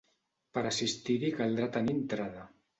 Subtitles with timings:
[0.57, 2.51] Per assistir-hi caldrà tenir entrada.